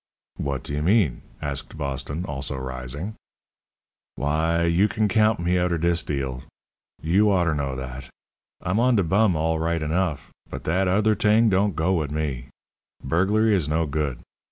"What 0.37 0.63
do 0.63 0.73
you 0.73 0.81
mean?" 0.81 1.21
asked 1.43 1.77
Boston, 1.77 2.25
also 2.25 2.57
rising. 2.57 3.13
"W'y, 4.17 4.65
you 4.73 4.87
can 4.87 5.07
count 5.07 5.39
me 5.39 5.59
outer 5.59 5.77
dis 5.77 6.01
deal. 6.01 6.41
You 7.03 7.29
oughter 7.31 7.53
know 7.53 7.75
that. 7.75 8.09
I'm 8.61 8.79
on 8.79 8.95
de 8.95 9.03
bum 9.03 9.35
all 9.35 9.59
right 9.59 9.79
enough, 9.83 10.31
but 10.49 10.63
dat 10.63 10.87
other 10.87 11.13
t'ing 11.13 11.49
don't 11.49 11.75
go 11.75 11.93
wit' 11.93 12.09
me. 12.09 12.47
Burglary 13.03 13.53
is 13.55 13.69
no 13.69 13.85
good. 13.85 14.17